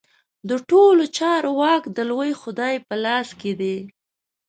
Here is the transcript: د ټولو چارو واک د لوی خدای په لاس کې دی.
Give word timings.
د 0.49 0.51
ټولو 0.69 1.03
چارو 1.17 1.51
واک 1.59 1.83
د 1.95 1.97
لوی 2.09 2.31
خدای 2.41 2.75
په 2.87 2.95
لاس 3.05 3.27
کې 3.39 3.51
دی. 3.61 3.77